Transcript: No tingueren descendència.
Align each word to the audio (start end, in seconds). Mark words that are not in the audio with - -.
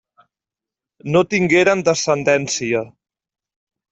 No 1.15 1.21
tingueren 1.33 1.85
descendència. 1.91 2.83